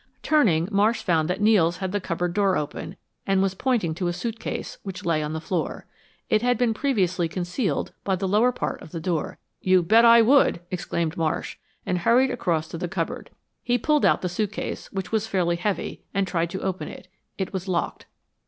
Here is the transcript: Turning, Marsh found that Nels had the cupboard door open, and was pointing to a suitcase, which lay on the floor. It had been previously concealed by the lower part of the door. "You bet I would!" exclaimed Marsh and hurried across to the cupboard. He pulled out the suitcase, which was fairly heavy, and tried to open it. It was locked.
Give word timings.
Turning, 0.23 0.67
Marsh 0.71 1.03
found 1.03 1.29
that 1.29 1.41
Nels 1.41 1.77
had 1.77 1.91
the 1.91 2.01
cupboard 2.01 2.33
door 2.33 2.57
open, 2.57 2.95
and 3.27 3.39
was 3.39 3.53
pointing 3.53 3.93
to 3.93 4.07
a 4.07 4.13
suitcase, 4.13 4.79
which 4.81 5.05
lay 5.05 5.21
on 5.21 5.33
the 5.33 5.39
floor. 5.39 5.85
It 6.27 6.41
had 6.41 6.57
been 6.57 6.73
previously 6.73 7.27
concealed 7.27 7.93
by 8.03 8.15
the 8.15 8.27
lower 8.27 8.51
part 8.51 8.81
of 8.81 8.93
the 8.93 8.99
door. 8.99 9.37
"You 9.61 9.83
bet 9.83 10.03
I 10.03 10.23
would!" 10.23 10.59
exclaimed 10.71 11.17
Marsh 11.17 11.57
and 11.85 11.99
hurried 11.99 12.31
across 12.31 12.67
to 12.69 12.79
the 12.79 12.87
cupboard. 12.87 13.29
He 13.61 13.77
pulled 13.77 14.03
out 14.03 14.23
the 14.23 14.27
suitcase, 14.29 14.91
which 14.91 15.11
was 15.11 15.27
fairly 15.27 15.57
heavy, 15.57 16.01
and 16.15 16.27
tried 16.27 16.49
to 16.49 16.63
open 16.63 16.87
it. 16.87 17.07
It 17.37 17.53
was 17.53 17.67
locked. 17.67 18.07